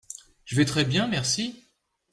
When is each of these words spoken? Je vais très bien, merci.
Je 0.45 0.55
vais 0.55 0.65
très 0.65 0.83
bien, 0.83 1.05
merci. 1.05 1.63